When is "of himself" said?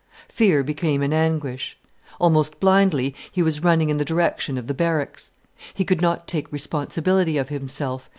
7.37-8.09